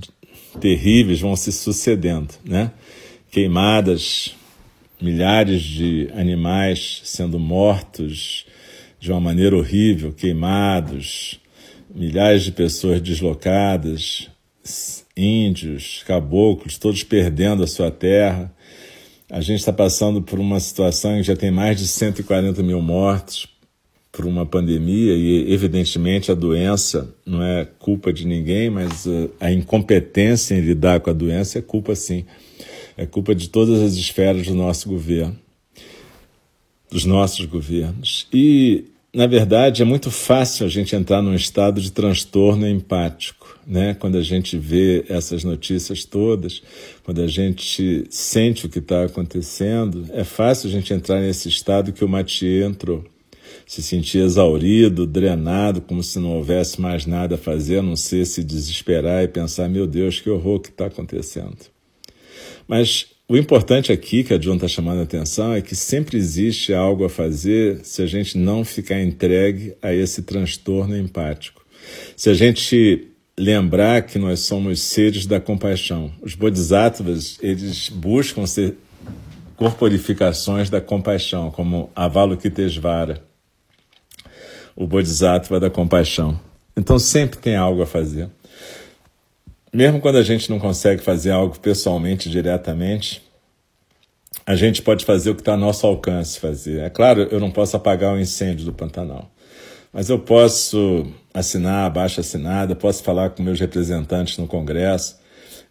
terríveis 0.60 1.20
vão 1.20 1.36
se 1.36 1.52
sucedendo, 1.52 2.34
né? 2.44 2.72
Queimadas 3.32 4.36
milhares 5.02 5.62
de 5.62 6.10
animais 6.14 7.02
sendo 7.04 7.40
mortos 7.40 8.46
de 9.00 9.12
uma 9.12 9.22
maneira 9.22 9.56
horrível, 9.56 10.12
queimados, 10.12 11.40
milhares 11.94 12.44
de 12.44 12.52
pessoas 12.52 13.02
deslocadas, 13.02 14.30
índios, 15.16 16.04
caboclos, 16.06 16.78
todos 16.78 17.04
perdendo 17.04 17.64
a 17.64 17.68
sua 17.68 17.90
terra. 17.90 18.54
A 19.30 19.42
gente 19.42 19.60
está 19.60 19.74
passando 19.74 20.22
por 20.22 20.40
uma 20.40 20.60
situação 20.60 21.18
que 21.18 21.24
já 21.24 21.36
tem 21.36 21.52
mais 21.52 21.78
de 21.78 21.88
140 21.88 22.62
mil 22.64 22.82
mortos 22.82 23.48
por 24.12 24.26
uma 24.26 24.46
pandemia 24.46 25.14
e, 25.14 25.54
evidentemente, 25.54 26.32
a 26.32 26.36
doença 26.36 27.14
não 27.26 27.44
é 27.44 27.66
culpa 27.66 28.12
de 28.12 28.26
ninguém, 28.26 28.70
mas 28.70 29.06
uh, 29.06 29.30
a 29.40 29.52
incompetência 29.52 30.56
em 30.56 30.62
lidar 30.62 31.00
com 31.00 31.10
a 31.10 31.14
doença 31.14 31.60
é 31.60 31.62
culpa, 31.62 31.96
sim. 31.96 32.26
É 32.98 33.06
culpa 33.06 33.36
de 33.36 33.50
todas 33.50 33.80
as 33.82 33.94
esferas 33.94 34.48
do 34.48 34.56
nosso 34.56 34.90
governo, 34.90 35.38
dos 36.92 37.06
nossos 37.06 37.46
governos. 37.46 38.28
E, 38.34 38.86
na 39.14 39.26
verdade, 39.26 39.82
é 39.82 39.86
muito 39.86 40.12
fácil 40.12 40.66
a 40.66 40.70
gente 40.70 40.96
entrar 40.96 41.22
num 41.22 41.34
estado 41.34 41.82
de 41.82 41.92
transtorno 41.92 42.68
empático, 42.68 43.58
né? 43.66 43.96
Quando 43.96 44.18
a 44.18 44.22
gente 44.22 44.58
vê 44.58 45.04
essas 45.10 45.44
notícias 45.44 46.06
todas, 46.06 46.62
quando 47.04 47.22
a 47.22 47.28
gente 47.28 48.06
sente 48.10 48.66
o 48.66 48.70
que 48.70 48.80
está 48.80 49.06
acontecendo, 49.06 50.06
é 50.12 50.24
fácil 50.24 50.70
a 50.70 50.72
gente 50.72 50.94
entrar 50.94 51.20
nesse 51.20 51.50
estado 51.50 51.92
que 51.92 52.06
o 52.06 52.10
Mathieu 52.10 52.68
entrou 52.68 53.04
se 53.66 53.84
sentir 53.84 54.20
exaurido, 54.20 55.06
drenado, 55.06 55.82
como 55.82 56.02
se 56.02 56.20
não 56.20 56.32
houvesse 56.38 56.82
mais 56.82 57.06
nada 57.06 57.36
a 57.36 57.38
fazer, 57.38 57.80
a 57.80 57.84
não 57.84 57.96
ser 57.96 58.26
se 58.26 58.44
desesperar 58.44 59.24
e 59.24 59.28
pensar: 59.28 59.70
meu 59.70 59.86
Deus, 59.86 60.20
que 60.20 60.30
horror 60.30 60.60
que 60.60 60.70
está 60.70 60.86
acontecendo. 60.86 61.58
Mas 62.68 63.08
o 63.30 63.38
importante 63.38 63.92
aqui 63.92 64.24
que 64.24 64.34
a 64.34 64.38
John 64.38 64.56
está 64.56 64.68
chamando 64.68 65.00
a 65.00 65.04
atenção 65.04 65.54
é 65.54 65.62
que 65.62 65.76
sempre 65.76 66.18
existe 66.18 66.74
algo 66.74 67.06
a 67.06 67.10
fazer 67.10 67.80
se 67.84 68.02
a 68.02 68.08
gente 68.08 68.38
não 68.38 68.66
ficar 68.66 69.00
entregue 69.00 69.76
a 69.82 69.94
esse 69.94 70.24
transtorno 70.24 70.98
empático. 70.98 71.64
Se 72.18 72.30
a 72.30 72.34
gente 72.34 73.08
lembrar 73.38 74.02
que 74.02 74.20
nós 74.20 74.42
somos 74.42 74.82
seres 74.82 75.26
da 75.26 75.40
compaixão. 75.40 76.12
Os 76.22 76.36
bodhisattvas, 76.36 77.38
eles 77.42 77.88
buscam 77.88 78.46
ser 78.46 78.76
corporificações 79.56 80.70
da 80.70 80.82
compaixão, 80.82 81.52
como 81.52 81.90
Avalokitesvara 81.96 83.24
o 84.76 84.88
Bodhisattva 84.88 85.60
da 85.60 85.70
compaixão. 85.70 86.40
Então 86.76 86.98
sempre 86.98 87.38
tem 87.38 87.56
algo 87.56 87.82
a 87.82 87.86
fazer. 87.86 88.30
Mesmo 89.74 90.02
quando 90.02 90.18
a 90.18 90.24
gente 90.24 90.50
não 90.50 90.60
consegue 90.60 91.02
fazer 91.02 91.32
algo 91.32 91.60
pessoalmente, 91.60 92.30
diretamente, 92.30 93.22
a 94.46 94.56
gente 94.56 94.82
pode 94.82 95.06
fazer 95.06 95.30
o 95.30 95.36
que 95.36 95.42
está 95.42 95.54
a 95.54 95.58
nosso 95.58 95.86
alcance 95.86 96.40
fazer. 96.40 96.82
É 96.82 96.90
claro, 96.90 97.28
eu 97.30 97.40
não 97.40 97.52
posso 97.52 97.78
apagar 97.78 98.16
o 98.16 98.20
incêndio 98.20 98.66
do 98.66 98.74
Pantanal, 98.74 99.32
mas 99.94 100.10
eu 100.10 100.18
posso 100.18 101.06
assinar 101.34 101.86
a 101.86 101.90
baixa 101.90 102.22
assinada, 102.22 102.76
posso 102.76 103.04
falar 103.04 103.30
com 103.30 103.44
meus 103.44 103.60
representantes 103.60 104.38
no 104.38 104.48
Congresso, 104.48 105.20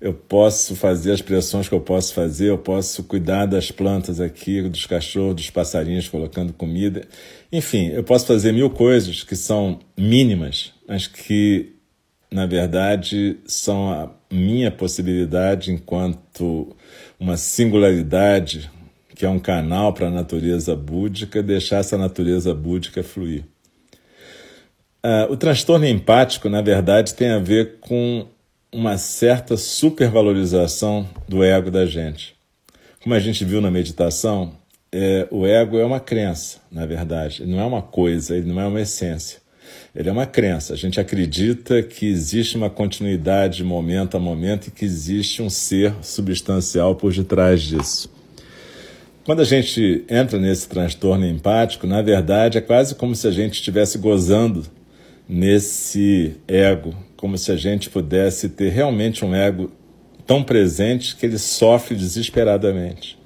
eu 0.00 0.14
posso 0.14 0.76
fazer 0.76 1.10
as 1.10 1.20
pressões 1.20 1.68
que 1.68 1.74
eu 1.74 1.80
posso 1.80 2.14
fazer, 2.14 2.50
eu 2.50 2.58
posso 2.58 3.02
cuidar 3.02 3.46
das 3.46 3.72
plantas 3.72 4.20
aqui, 4.20 4.62
dos 4.62 4.86
cachorros, 4.86 5.34
dos 5.34 5.50
passarinhos, 5.50 6.08
colocando 6.08 6.52
comida. 6.52 7.06
Enfim, 7.50 7.88
eu 7.88 8.04
posso 8.04 8.26
fazer 8.26 8.52
mil 8.52 8.70
coisas 8.70 9.24
que 9.24 9.34
são 9.34 9.80
mínimas, 9.96 10.72
mas 10.86 11.08
que, 11.08 11.74
na 12.30 12.46
verdade, 12.46 13.38
são 13.46 13.90
a 13.90 14.10
minha 14.30 14.70
possibilidade 14.70 15.72
enquanto 15.72 16.76
uma 17.18 17.36
singularidade 17.36 18.70
que 19.18 19.26
é 19.26 19.28
um 19.28 19.40
canal 19.40 19.92
para 19.92 20.06
a 20.06 20.10
natureza 20.10 20.76
búdica, 20.76 21.42
deixar 21.42 21.78
essa 21.78 21.98
natureza 21.98 22.54
búdica 22.54 23.02
fluir. 23.02 23.44
Uh, 25.04 25.32
o 25.32 25.36
transtorno 25.36 25.86
empático, 25.86 26.48
na 26.48 26.62
verdade, 26.62 27.14
tem 27.14 27.30
a 27.30 27.40
ver 27.40 27.78
com 27.80 28.28
uma 28.70 28.96
certa 28.96 29.56
supervalorização 29.56 31.08
do 31.28 31.42
ego 31.42 31.68
da 31.68 31.84
gente. 31.84 32.36
Como 33.02 33.12
a 33.12 33.18
gente 33.18 33.44
viu 33.44 33.60
na 33.60 33.72
meditação, 33.72 34.52
é, 34.92 35.26
o 35.32 35.44
ego 35.46 35.78
é 35.78 35.84
uma 35.84 35.98
crença, 35.98 36.58
na 36.70 36.86
verdade. 36.86 37.42
Ele 37.42 37.50
não 37.50 37.60
é 37.60 37.64
uma 37.64 37.82
coisa, 37.82 38.36
ele 38.36 38.46
não 38.46 38.60
é 38.60 38.66
uma 38.66 38.80
essência. 38.80 39.40
Ele 39.94 40.08
é 40.08 40.12
uma 40.12 40.26
crença. 40.26 40.74
A 40.74 40.76
gente 40.76 41.00
acredita 41.00 41.82
que 41.82 42.06
existe 42.06 42.56
uma 42.56 42.70
continuidade 42.70 43.64
momento 43.64 44.16
a 44.16 44.20
momento 44.20 44.68
e 44.68 44.70
que 44.70 44.84
existe 44.84 45.42
um 45.42 45.50
ser 45.50 45.94
substancial 46.02 46.94
por 46.94 47.12
detrás 47.12 47.62
disso. 47.62 48.10
Quando 49.24 49.40
a 49.40 49.44
gente 49.44 50.04
entra 50.08 50.38
nesse 50.38 50.68
transtorno 50.68 51.26
empático, 51.26 51.86
na 51.86 52.00
verdade 52.00 52.58
é 52.58 52.60
quase 52.60 52.94
como 52.94 53.14
se 53.14 53.26
a 53.26 53.30
gente 53.30 53.54
estivesse 53.54 53.98
gozando 53.98 54.64
nesse 55.28 56.36
ego 56.46 56.94
como 57.18 57.36
se 57.36 57.50
a 57.50 57.56
gente 57.56 57.90
pudesse 57.90 58.48
ter 58.48 58.70
realmente 58.70 59.24
um 59.24 59.34
ego 59.34 59.70
tão 60.24 60.42
presente 60.42 61.16
que 61.16 61.26
ele 61.26 61.36
sofre 61.36 61.96
desesperadamente. 61.96 63.18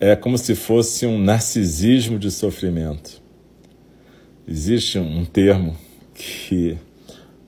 É 0.00 0.16
como 0.16 0.38
se 0.38 0.54
fosse 0.54 1.06
um 1.06 1.18
narcisismo 1.18 2.18
de 2.18 2.30
sofrimento. 2.30 3.22
Existe 4.48 4.98
um 4.98 5.24
termo 5.24 5.76
que 6.14 6.76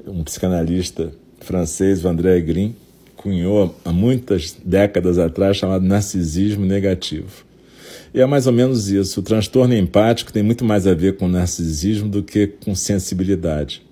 um 0.05 0.25
psicanalista 0.25 1.13
francês, 1.39 2.05
o 2.05 2.09
André 2.09 2.41
Green, 2.41 2.75
cunhou 3.17 3.75
há 3.85 3.93
muitas 3.93 4.57
décadas 4.65 5.17
atrás, 5.17 5.57
chamado 5.57 5.85
narcisismo 5.85 6.65
negativo. 6.65 7.45
E 8.13 8.21
é 8.21 8.27
mais 8.27 8.47
ou 8.47 8.53
menos 8.53 8.89
isso. 8.89 9.21
O 9.21 9.23
transtorno 9.23 9.75
empático 9.75 10.33
tem 10.33 10.43
muito 10.43 10.65
mais 10.65 10.87
a 10.87 10.95
ver 10.95 11.17
com 11.17 11.29
narcisismo 11.29 12.09
do 12.09 12.23
que 12.23 12.47
com 12.47 12.75
sensibilidade. 12.75 13.83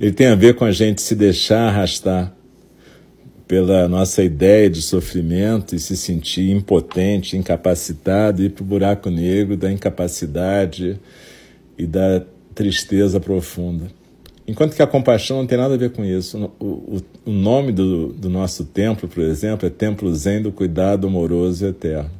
Ele 0.00 0.12
tem 0.12 0.28
a 0.28 0.34
ver 0.34 0.54
com 0.54 0.64
a 0.64 0.72
gente 0.72 1.02
se 1.02 1.14
deixar 1.14 1.68
arrastar 1.68 2.34
pela 3.46 3.88
nossa 3.88 4.22
ideia 4.22 4.70
de 4.70 4.80
sofrimento 4.80 5.74
e 5.74 5.78
se 5.78 5.96
sentir 5.96 6.50
impotente, 6.50 7.36
incapacitado, 7.36 8.42
ir 8.42 8.50
para 8.50 8.62
o 8.62 8.66
buraco 8.66 9.10
negro 9.10 9.56
da 9.56 9.70
incapacidade 9.70 10.98
e 11.76 11.86
da 11.86 12.22
tristeza 12.58 13.20
profunda. 13.20 13.86
Enquanto 14.44 14.74
que 14.74 14.82
a 14.82 14.86
compaixão 14.86 15.36
não 15.36 15.46
tem 15.46 15.56
nada 15.56 15.74
a 15.74 15.76
ver 15.76 15.90
com 15.90 16.04
isso. 16.04 16.50
O, 16.58 16.64
o, 16.64 17.00
o 17.26 17.30
nome 17.30 17.70
do, 17.70 18.08
do 18.08 18.28
nosso 18.28 18.64
templo, 18.64 19.08
por 19.08 19.22
exemplo, 19.22 19.64
é 19.64 19.70
Templo 19.70 20.12
Zen 20.12 20.42
do 20.42 20.50
Cuidado 20.50 21.06
Amoroso 21.06 21.64
e 21.64 21.68
Eterno. 21.68 22.10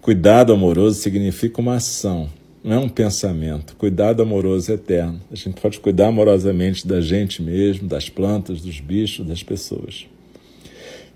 Cuidado 0.00 0.52
amoroso 0.52 1.00
significa 1.00 1.60
uma 1.60 1.74
ação, 1.74 2.30
não 2.62 2.76
é 2.76 2.78
um 2.78 2.88
pensamento. 2.88 3.74
Cuidado 3.76 4.22
amoroso 4.22 4.72
eterno. 4.72 5.20
A 5.30 5.34
gente 5.34 5.60
pode 5.60 5.80
cuidar 5.80 6.06
amorosamente 6.06 6.86
da 6.86 7.00
gente 7.00 7.42
mesmo, 7.42 7.88
das 7.88 8.08
plantas, 8.08 8.60
dos 8.60 8.78
bichos, 8.78 9.26
das 9.26 9.42
pessoas. 9.42 10.06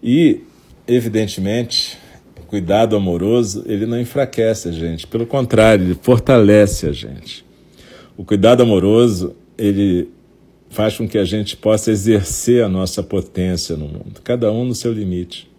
E, 0.02 0.40
evidentemente, 0.87 1.96
o 2.38 2.42
cuidado 2.46 2.96
amoroso, 2.96 3.62
ele 3.66 3.87
não 3.87 4.00
enfraquece 4.00 4.68
a 4.68 4.72
gente, 4.72 5.07
pelo 5.07 5.26
contrário, 5.26 5.85
ele 5.87 5.96
fortalece 6.02 6.87
a 6.87 6.92
gente. 6.92 7.44
O 8.16 8.25
cuidado 8.25 8.62
amoroso, 8.62 9.35
ele 9.57 10.09
faz 10.68 10.96
com 10.96 11.09
que 11.09 11.18
a 11.18 11.25
gente 11.25 11.57
possa 11.57 11.90
exercer 11.90 12.64
a 12.64 12.68
nossa 12.68 13.03
potência 13.03 13.77
no 13.77 13.87
mundo, 13.87 14.20
cada 14.25 14.51
um 14.51 14.64
no 14.64 14.75
seu 14.75 14.92
limite. 14.92 15.51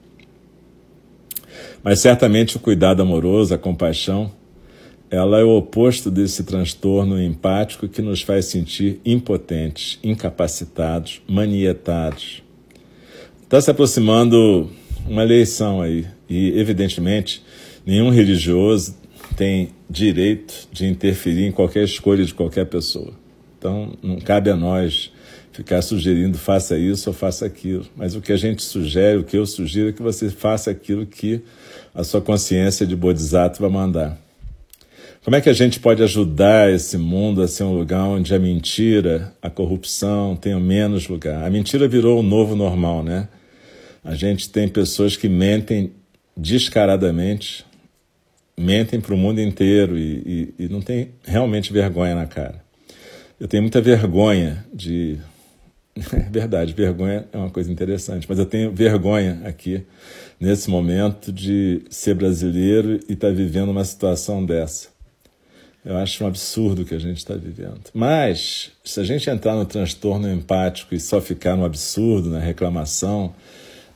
Mas 1.84 2.00
certamente 2.00 2.58
o 2.58 2.60
cuidado 2.60 3.02
amoroso, 3.02 3.54
a 3.54 3.58
compaixão, 3.58 4.32
ela 5.10 5.40
é 5.40 5.44
o 5.44 5.58
oposto 5.58 6.10
desse 6.10 6.44
transtorno 6.44 7.22
empático 7.22 7.88
que 7.88 8.02
nos 8.02 8.24
faz 8.24 8.46
sentir 8.46 9.00
impotentes, 9.06 10.00
incapacitados, 10.04 11.22
manietados. 11.28 12.42
Está 13.44 13.62
se 13.62 13.70
aproximando 13.70 14.72
uma 15.08 15.22
eleição 15.22 15.82
aí 15.82 16.08
e, 16.28 16.58
evidentemente, 16.58 17.44
nenhum 17.86 18.10
religioso 18.10 18.96
tem 19.36 19.70
direito 19.90 20.68
de 20.72 20.86
interferir 20.86 21.46
em 21.46 21.52
qualquer 21.52 21.84
escolha 21.84 22.24
de 22.24 22.34
qualquer 22.34 22.66
pessoa. 22.66 23.14
Então, 23.58 23.94
não 24.02 24.20
cabe 24.20 24.50
a 24.50 24.56
nós 24.56 25.12
ficar 25.54 25.82
sugerindo 25.84 26.38
faça 26.38 26.78
isso 26.78 27.10
ou 27.10 27.14
faça 27.14 27.46
aquilo. 27.46 27.86
Mas 27.96 28.16
o 28.16 28.22
que 28.22 28.34
a 28.34 28.38
gente 28.38 28.64
sugere, 28.64 29.20
o 29.20 29.24
que 29.24 29.38
eu 29.38 29.46
sugiro 29.46 29.90
é 29.90 29.92
que 29.92 30.02
você 30.02 30.30
faça 30.30 30.72
aquilo 30.72 31.06
que 31.06 31.42
a 31.94 32.04
sua 32.04 32.22
consciência 32.22 32.86
de 32.86 32.96
Bodhisattva 32.96 33.70
mandar. 33.70 34.18
Como 35.24 35.38
é 35.38 35.42
que 35.42 35.50
a 35.50 35.54
gente 35.54 35.80
pode 35.80 36.04
ajudar 36.04 36.70
esse 36.74 36.98
mundo 36.98 37.42
a 37.42 37.48
ser 37.48 37.64
um 37.64 37.74
lugar 37.74 38.04
onde 38.04 38.36
a 38.36 38.40
mentira, 38.40 39.34
a 39.42 39.50
corrupção 39.50 40.36
tenham 40.36 40.60
menos 40.60 41.08
lugar? 41.08 41.46
A 41.46 41.50
mentira 41.50 41.88
virou 41.88 42.20
o 42.20 42.24
novo 42.24 42.56
normal, 42.56 43.04
né? 43.04 43.30
A 44.04 44.16
gente 44.16 44.50
tem 44.50 44.68
pessoas 44.68 45.16
que 45.16 45.30
mentem 45.30 45.94
descaradamente, 46.36 47.64
mentem 48.58 49.00
para 49.00 49.14
o 49.14 49.18
mundo 49.18 49.42
inteiro 49.42 49.98
e, 49.98 50.54
e, 50.60 50.66
e 50.66 50.70
não 50.70 50.82
tem 50.82 51.12
realmente 51.24 51.74
vergonha 51.74 52.16
na 52.16 52.26
cara. 52.26 52.64
Eu 53.40 53.48
tenho 53.48 53.64
muita 53.64 53.82
vergonha 53.82 54.66
de 54.74 55.20
É 56.14 56.30
verdade, 56.30 56.74
vergonha 56.74 57.28
é 57.32 57.38
uma 57.38 57.50
coisa 57.50 57.72
interessante, 57.72 58.26
mas 58.28 58.40
eu 58.40 58.46
tenho 58.46 58.72
vergonha 58.72 59.42
aqui, 59.46 59.84
nesse 60.40 60.70
momento, 60.70 61.32
de 61.32 61.82
ser 61.90 62.16
brasileiro 62.16 63.00
e 63.08 63.14
estar 63.14 63.28
tá 63.28 63.34
vivendo 63.34 63.70
uma 63.70 63.86
situação 63.86 64.46
dessa. 64.46 64.90
Eu 65.86 65.98
acho 65.98 66.24
um 66.24 66.28
absurdo 66.28 66.82
o 66.82 66.86
que 66.86 66.96
a 66.96 67.00
gente 67.00 67.18
está 67.18 67.36
vivendo. 67.36 67.82
Mas, 67.94 68.72
se 68.86 69.00
a 69.02 69.04
gente 69.04 69.30
entrar 69.30 69.54
no 69.54 69.66
transtorno 69.66 70.32
empático 70.32 70.96
e 70.96 71.00
só 71.00 71.20
ficar 71.20 71.58
no 71.58 71.66
absurdo, 71.66 72.30
na 72.30 72.40
reclamação, 72.40 73.36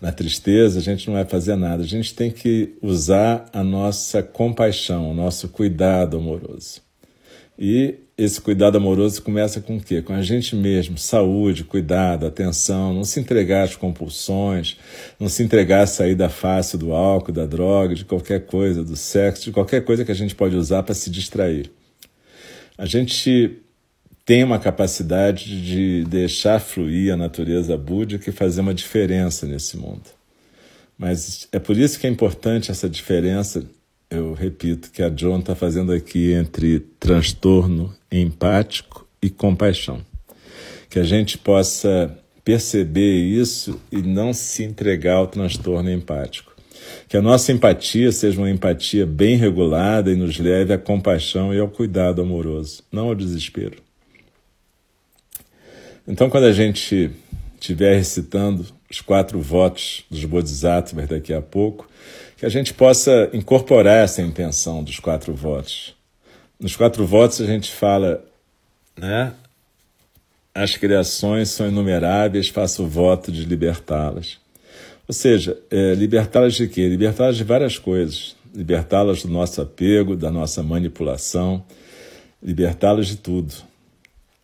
na 0.02 0.12
tristeza, 0.12 0.80
a 0.80 0.82
gente 0.82 1.08
não 1.08 1.16
vai 1.16 1.26
fazer 1.26 1.56
nada. 1.56 1.84
A 1.84 1.88
gente 1.88 2.14
tem 2.14 2.32
que 2.32 2.76
usar 2.82 3.46
a 3.52 3.64
nossa 3.64 4.22
compaixão, 4.22 5.10
o 5.10 5.14
nosso 5.14 5.50
cuidado 5.50 6.18
amoroso. 6.18 6.82
E 7.58 7.96
esse 8.18 8.40
cuidado 8.40 8.78
amoroso 8.78 9.22
começa 9.22 9.60
com 9.60 9.78
o 9.78 9.82
quê? 9.82 10.02
Com 10.02 10.14
a 10.14 10.22
gente 10.22 10.56
mesmo, 10.56 10.98
saúde, 10.98 11.64
cuidado, 11.64 12.26
atenção, 12.26 12.94
não 12.94 13.04
se 13.04 13.20
entregar 13.20 13.64
às 13.64 13.76
compulsões, 13.76 14.78
não 15.20 15.28
se 15.28 15.44
entregar 15.44 15.82
à 15.82 15.88
saída 15.88 16.30
fácil 16.30 16.78
do 16.78 16.94
álcool, 16.94 17.32
da 17.32 17.46
droga, 17.46 17.96
de 17.96 18.06
qualquer 18.06 18.46
coisa, 18.46 18.84
do 18.84 18.96
sexo, 18.96 19.46
de 19.46 19.52
qualquer 19.52 19.84
coisa 19.84 20.06
que 20.06 20.12
a 20.12 20.16
gente 20.16 20.36
pode 20.36 20.56
usar 20.56 20.84
para 20.84 20.96
se 20.96 21.10
distrair. 21.10 21.72
A 22.78 22.86
gente 22.86 23.60
tem 24.28 24.44
uma 24.44 24.60
capacidade 24.60 25.60
de 25.66 26.04
deixar 26.04 26.60
fluir 26.60 27.12
a 27.12 27.18
natureza 27.18 27.76
búdica 27.76 28.30
e 28.30 28.34
fazer 28.34 28.62
uma 28.62 28.74
diferença 28.76 29.48
nesse 29.48 29.76
mundo. 29.78 30.04
Mas 30.96 31.48
é 31.52 31.58
por 31.58 31.76
isso 31.76 32.00
que 32.00 32.06
é 32.06 32.10
importante 32.10 32.70
essa 32.70 32.88
diferença 32.88 33.66
eu 34.10 34.34
repito, 34.34 34.90
que 34.92 35.04
a 35.04 35.10
John 35.10 35.40
está 35.40 35.54
fazendo 35.54 35.92
aqui 35.92 36.32
entre 36.32 36.80
transtorno 37.00 37.94
empático 38.12 39.08
e 39.22 39.30
compaixão. 39.30 40.02
Que 40.90 41.00
a 41.00 41.04
gente 41.04 41.38
possa 41.38 42.18
perceber 42.44 43.18
isso 43.18 43.80
e 43.92 44.02
não 44.02 44.32
se 44.34 44.63
entregar 44.63 45.16
ao 45.16 45.28
transtorno 45.28 45.92
empático. 45.92 46.56
Que 47.10 47.18
a 47.18 47.22
nossa 47.22 47.52
empatia 47.52 48.12
seja 48.13 48.40
uma 48.40 48.50
empatia 48.50 49.06
bem 49.06 49.36
regulada 49.36 50.10
e 50.10 50.16
nos 50.16 50.40
leve 50.40 50.74
à 50.74 50.78
compaixão 50.78 51.54
e 51.54 51.60
ao 51.60 51.68
cuidado 51.68 52.22
amoroso, 52.22 52.84
não 52.90 53.10
ao 53.10 53.16
desespero. 53.16 53.87
Então, 56.08 56.30
quando 56.30 56.46
a 56.46 56.54
gente 56.54 57.12
estiver 57.60 57.96
recitando 57.98 58.65
os 58.89 59.02
quatro 59.02 59.41
votos 59.41 60.06
dos 60.10 60.24
Bodhisattvas 60.24 61.10
daqui 61.10 61.34
a 61.34 61.41
pouco, 61.41 61.89
que 62.38 62.46
a 62.46 62.50
gente 62.50 62.74
possa 62.74 63.30
incorporar 63.34 64.04
essa 64.04 64.22
intenção 64.22 64.84
dos 64.84 65.00
quatro 65.00 65.34
votos. 65.34 65.96
Nos 66.60 66.76
quatro 66.76 67.06
votos 67.06 67.41
a 67.41 67.46
gente 67.46 67.72
fala, 67.72 68.24
né? 68.98 69.34
As 70.56 70.78
criações 70.78 71.50
são 71.50 71.67
inumeráveis, 71.67 72.48
faço 72.48 72.84
o 72.84 72.88
voto 72.88 73.32
de 73.32 73.43
libertá-las. 73.43 74.39
Ou 75.08 75.13
seja, 75.13 75.58
é, 75.70 75.93
libertá-las 75.93 76.56
de 76.56 76.67
quê? 76.67 76.88
Libertá-las 76.88 77.38
de 77.38 77.43
várias 77.43 77.78
coisas. 77.78 78.36
Libertá-las 78.56 79.24
do 79.24 79.30
nosso 79.30 79.62
apego, 79.62 80.15
da 80.15 80.32
nossa 80.32 80.63
manipulação, 80.63 81.63
libertá-las 82.41 83.08
de 83.08 83.17
tudo. 83.17 83.54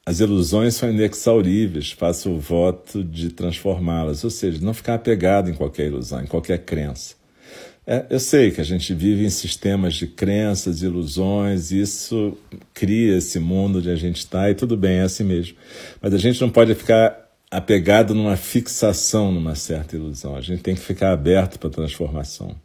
As 0.05 0.19
ilusões 0.19 0.75
são 0.75 0.89
inexauríveis, 0.89 1.91
faço 1.91 2.29
o 2.29 2.39
voto 2.39 3.01
de 3.01 3.29
transformá-las, 3.29 4.23
ou 4.25 4.29
seja, 4.29 4.59
não 4.61 4.73
ficar 4.73 4.95
apegado 4.95 5.49
em 5.49 5.53
qualquer 5.53 5.87
ilusão, 5.87 6.21
em 6.21 6.27
qualquer 6.27 6.59
crença. 6.59 7.15
É, 7.87 8.05
eu 8.09 8.19
sei 8.19 8.51
que 8.51 8.59
a 8.59 8.65
gente 8.65 8.93
vive 8.93 9.25
em 9.25 9.29
sistemas 9.29 9.93
de 9.93 10.07
crenças, 10.07 10.81
ilusões, 10.81 11.71
e 11.71 11.79
isso 11.79 12.37
cria 12.73 13.17
esse 13.17 13.39
mundo 13.39 13.79
onde 13.79 13.89
a 13.89 13.95
gente 13.95 14.17
está, 14.17 14.49
e 14.49 14.55
tudo 14.55 14.75
bem, 14.75 14.97
é 14.97 15.03
assim 15.03 15.23
mesmo. 15.23 15.55
Mas 16.01 16.13
a 16.13 16.17
gente 16.17 16.39
não 16.41 16.49
pode 16.49 16.75
ficar 16.75 17.29
apegado 17.49 18.13
numa 18.13 18.35
fixação 18.35 19.31
numa 19.31 19.55
certa 19.55 19.95
ilusão, 19.95 20.35
a 20.35 20.41
gente 20.41 20.61
tem 20.61 20.75
que 20.75 20.81
ficar 20.81 21.13
aberto 21.13 21.57
para 21.57 21.69
a 21.69 21.73
transformação. 21.73 22.55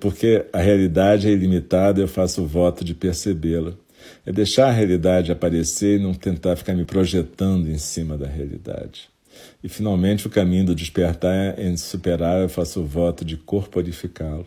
Porque 0.00 0.46
a 0.52 0.58
realidade 0.58 1.28
é 1.28 1.30
ilimitada, 1.30 2.00
eu 2.00 2.08
faço 2.08 2.42
o 2.42 2.46
voto 2.46 2.84
de 2.84 2.94
percebê-la. 2.94 3.74
É 4.28 4.32
deixar 4.32 4.68
a 4.68 4.72
realidade 4.72 5.32
aparecer 5.32 5.98
e 5.98 6.02
não 6.02 6.12
tentar 6.12 6.54
ficar 6.54 6.74
me 6.74 6.84
projetando 6.84 7.66
em 7.66 7.78
cima 7.78 8.18
da 8.18 8.26
realidade. 8.26 9.08
E 9.64 9.70
finalmente 9.70 10.26
o 10.26 10.30
caminho 10.30 10.66
do 10.66 10.74
despertar 10.74 11.58
é 11.58 11.66
insuperável, 11.66 12.42
eu 12.42 12.48
faço 12.50 12.82
o 12.82 12.86
voto 12.86 13.24
de 13.24 13.38
corporificá-lo. 13.38 14.44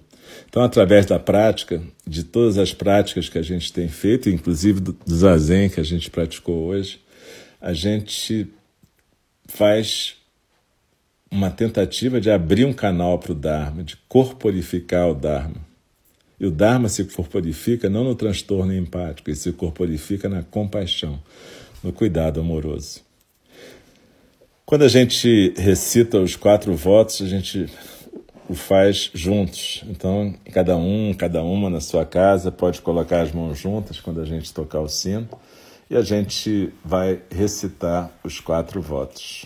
Então, 0.48 0.62
através 0.62 1.08
da 1.08 1.18
prática, 1.18 1.82
de 2.06 2.24
todas 2.24 2.60
as 2.60 2.72
práticas 2.72 3.28
que 3.28 3.40
a 3.40 3.42
gente 3.42 3.74
tem 3.74 3.88
feito, 3.88 4.30
inclusive 4.30 4.80
do 4.80 4.96
zazen 5.10 5.68
que 5.68 5.80
a 5.80 5.84
gente 5.84 6.12
praticou 6.12 6.64
hoje, 6.68 7.02
a 7.60 7.74
gente 7.74 8.54
faz 9.48 10.14
uma 11.32 11.50
tentativa 11.50 12.22
de 12.22 12.30
abrir 12.30 12.66
um 12.66 12.74
canal 12.74 13.18
para 13.18 13.32
o 13.32 13.36
Dharma, 13.36 13.84
de 13.84 13.98
corporificar 14.08 15.10
o 15.10 15.16
Dharma. 15.16 15.71
E 16.42 16.46
o 16.48 16.50
Dharma 16.50 16.90
se 16.90 17.04
corporifica 17.04 17.88
não 17.88 18.04
no 18.04 18.16
transtorno 18.16 18.74
empático, 18.74 19.30
ele 19.30 19.38
se 19.38 19.52
corporifica 19.52 20.28
na 20.28 20.42
compaixão, 20.42 21.22
no 21.84 21.94
cuidado 21.94 22.40
amoroso. 22.40 23.02
Quando 24.66 24.82
a 24.82 24.88
gente 24.88 25.54
recita 25.56 26.18
os 26.18 26.36
quatro 26.36 26.76
votos, 26.76 27.22
a 27.22 27.28
gente 27.28 27.70
o 28.50 28.56
faz 28.56 29.12
juntos. 29.14 29.84
Então, 29.88 30.34
cada 30.52 30.76
um, 30.76 31.14
cada 31.14 31.44
uma 31.44 31.70
na 31.70 31.80
sua 31.80 32.06
casa 32.08 32.52
pode 32.52 32.82
colocar 32.82 33.22
as 33.22 33.32
mãos 33.32 33.60
juntas 33.60 34.00
quando 34.00 34.20
a 34.20 34.26
gente 34.26 34.52
tocar 34.52 34.80
o 34.80 34.90
sino 34.90 35.30
e 35.92 35.96
a 35.96 36.02
gente 36.02 36.74
vai 36.84 37.22
recitar 37.30 38.12
os 38.24 38.40
quatro 38.40 38.82
votos. 38.82 39.46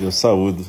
eu 0.00 0.10
saúdo 0.10 0.64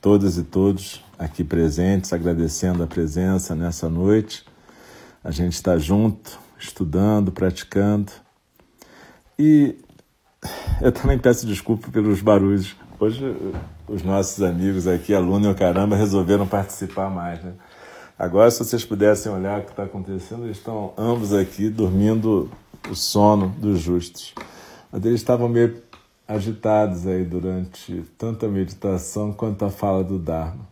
todas 0.00 0.38
e 0.38 0.42
todos 0.42 1.02
aqui 1.18 1.42
presentes, 1.42 2.12
agradecendo 2.12 2.82
a 2.82 2.86
presença 2.86 3.54
nessa 3.54 3.88
noite. 3.88 4.44
A 5.22 5.30
gente 5.30 5.54
está 5.54 5.76
junto, 5.76 6.38
estudando, 6.58 7.32
praticando. 7.32 8.12
E 9.38 9.76
eu 10.80 10.92
também 10.92 11.18
peço 11.18 11.46
desculpa 11.46 11.90
pelos 11.90 12.20
barulhos. 12.20 12.74
Hoje 13.00 13.36
os 13.88 14.02
nossos 14.02 14.42
amigos 14.42 14.86
aqui, 14.86 15.14
aluno 15.14 15.46
e 15.46 15.52
o 15.52 15.54
caramba, 15.54 15.96
resolveram 15.96 16.46
participar 16.46 17.10
mais, 17.10 17.42
né? 17.42 17.52
Agora, 18.18 18.50
se 18.50 18.58
vocês 18.58 18.84
pudessem 18.84 19.30
olhar 19.30 19.60
o 19.60 19.64
que 19.64 19.70
está 19.70 19.84
acontecendo, 19.84 20.44
eles 20.44 20.56
estão 20.56 20.92
ambos 20.98 21.32
aqui 21.32 21.68
dormindo 21.70 22.50
o 22.90 22.94
sono 22.94 23.54
dos 23.58 23.78
justos. 23.80 24.34
Mas 24.90 25.04
eles 25.04 25.20
estavam 25.20 25.48
meio 25.48 25.80
agitados 26.28 27.06
aí 27.06 27.24
durante 27.24 28.04
tanto 28.18 28.44
a 28.44 28.48
meditação 28.48 29.32
quanto 29.32 29.64
a 29.64 29.70
fala 29.70 30.04
do 30.04 30.18
Dharma. 30.18 30.68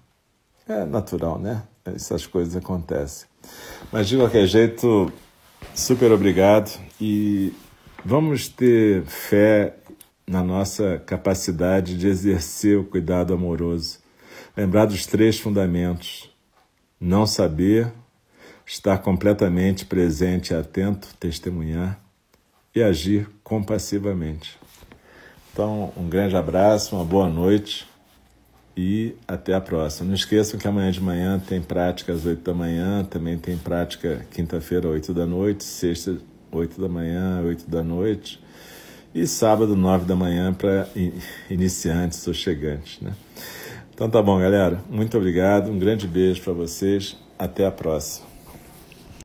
É 0.69 0.85
natural, 0.85 1.39
né? 1.39 1.63
Essas 1.85 2.27
coisas 2.27 2.55
acontecem. 2.55 3.27
Mas 3.91 4.07
de 4.09 4.17
qualquer 4.17 4.47
jeito, 4.47 5.11
super 5.75 6.13
obrigado 6.13 6.79
e 7.01 7.55
vamos 8.05 8.49
ter 8.49 9.03
fé 9.05 9.77
na 10.27 10.43
nossa 10.43 11.03
capacidade 11.07 11.97
de 11.97 12.07
exercer 12.07 12.79
o 12.79 12.85
cuidado 12.85 13.33
amoroso. 13.33 13.99
Lembrar 14.57 14.87
dos 14.87 15.07
três 15.07 15.39
fundamentos 15.39 16.31
não 17.01 17.27
saber, 17.27 17.93
estar 18.65 18.99
completamente 18.99 19.85
presente 19.85 20.53
e 20.53 20.57
atento, 20.57 21.15
testemunhar 21.21 22.01
e 22.75 22.83
agir 22.83 23.29
compassivamente. 23.45 24.59
Então, 25.57 25.91
um 25.97 26.07
grande 26.07 26.37
abraço, 26.37 26.95
uma 26.95 27.03
boa 27.03 27.31
noite 27.31 27.87
e 28.77 29.15
até 29.27 29.55
a 29.55 29.61
próxima. 29.61 30.09
Não 30.09 30.15
esqueçam 30.15 30.61
que 30.61 30.69
amanhã 30.69 30.91
de 30.91 31.01
manhã 31.01 31.39
tem 31.39 31.63
prática 31.63 32.13
às 32.13 32.27
8 32.27 32.43
da 32.43 32.53
manhã, 32.53 33.03
também 33.05 33.39
tem 33.39 33.57
prática 33.57 34.27
quinta-feira, 34.31 34.87
8 34.87 35.15
da 35.15 35.25
noite, 35.25 35.65
sexta, 35.65 36.19
8 36.53 36.79
da 36.79 36.91
manhã, 36.91 37.41
8 37.43 37.71
da 37.71 37.83
noite 37.83 38.39
e 39.15 39.27
sábado, 39.27 39.75
9 39.75 40.05
da 40.05 40.15
manhã 40.15 40.53
para 40.53 40.87
iniciantes 41.49 42.27
ou 42.29 42.35
chegantes. 42.35 43.01
Né? 43.01 43.15
Então 43.95 44.11
tá 44.11 44.21
bom, 44.21 44.39
galera. 44.39 44.83
Muito 44.91 45.17
obrigado. 45.17 45.71
Um 45.71 45.79
grande 45.79 46.07
beijo 46.07 46.43
para 46.43 46.53
vocês. 46.53 47.17
Até 47.39 47.65
a 47.65 47.71
próxima. 47.71 48.26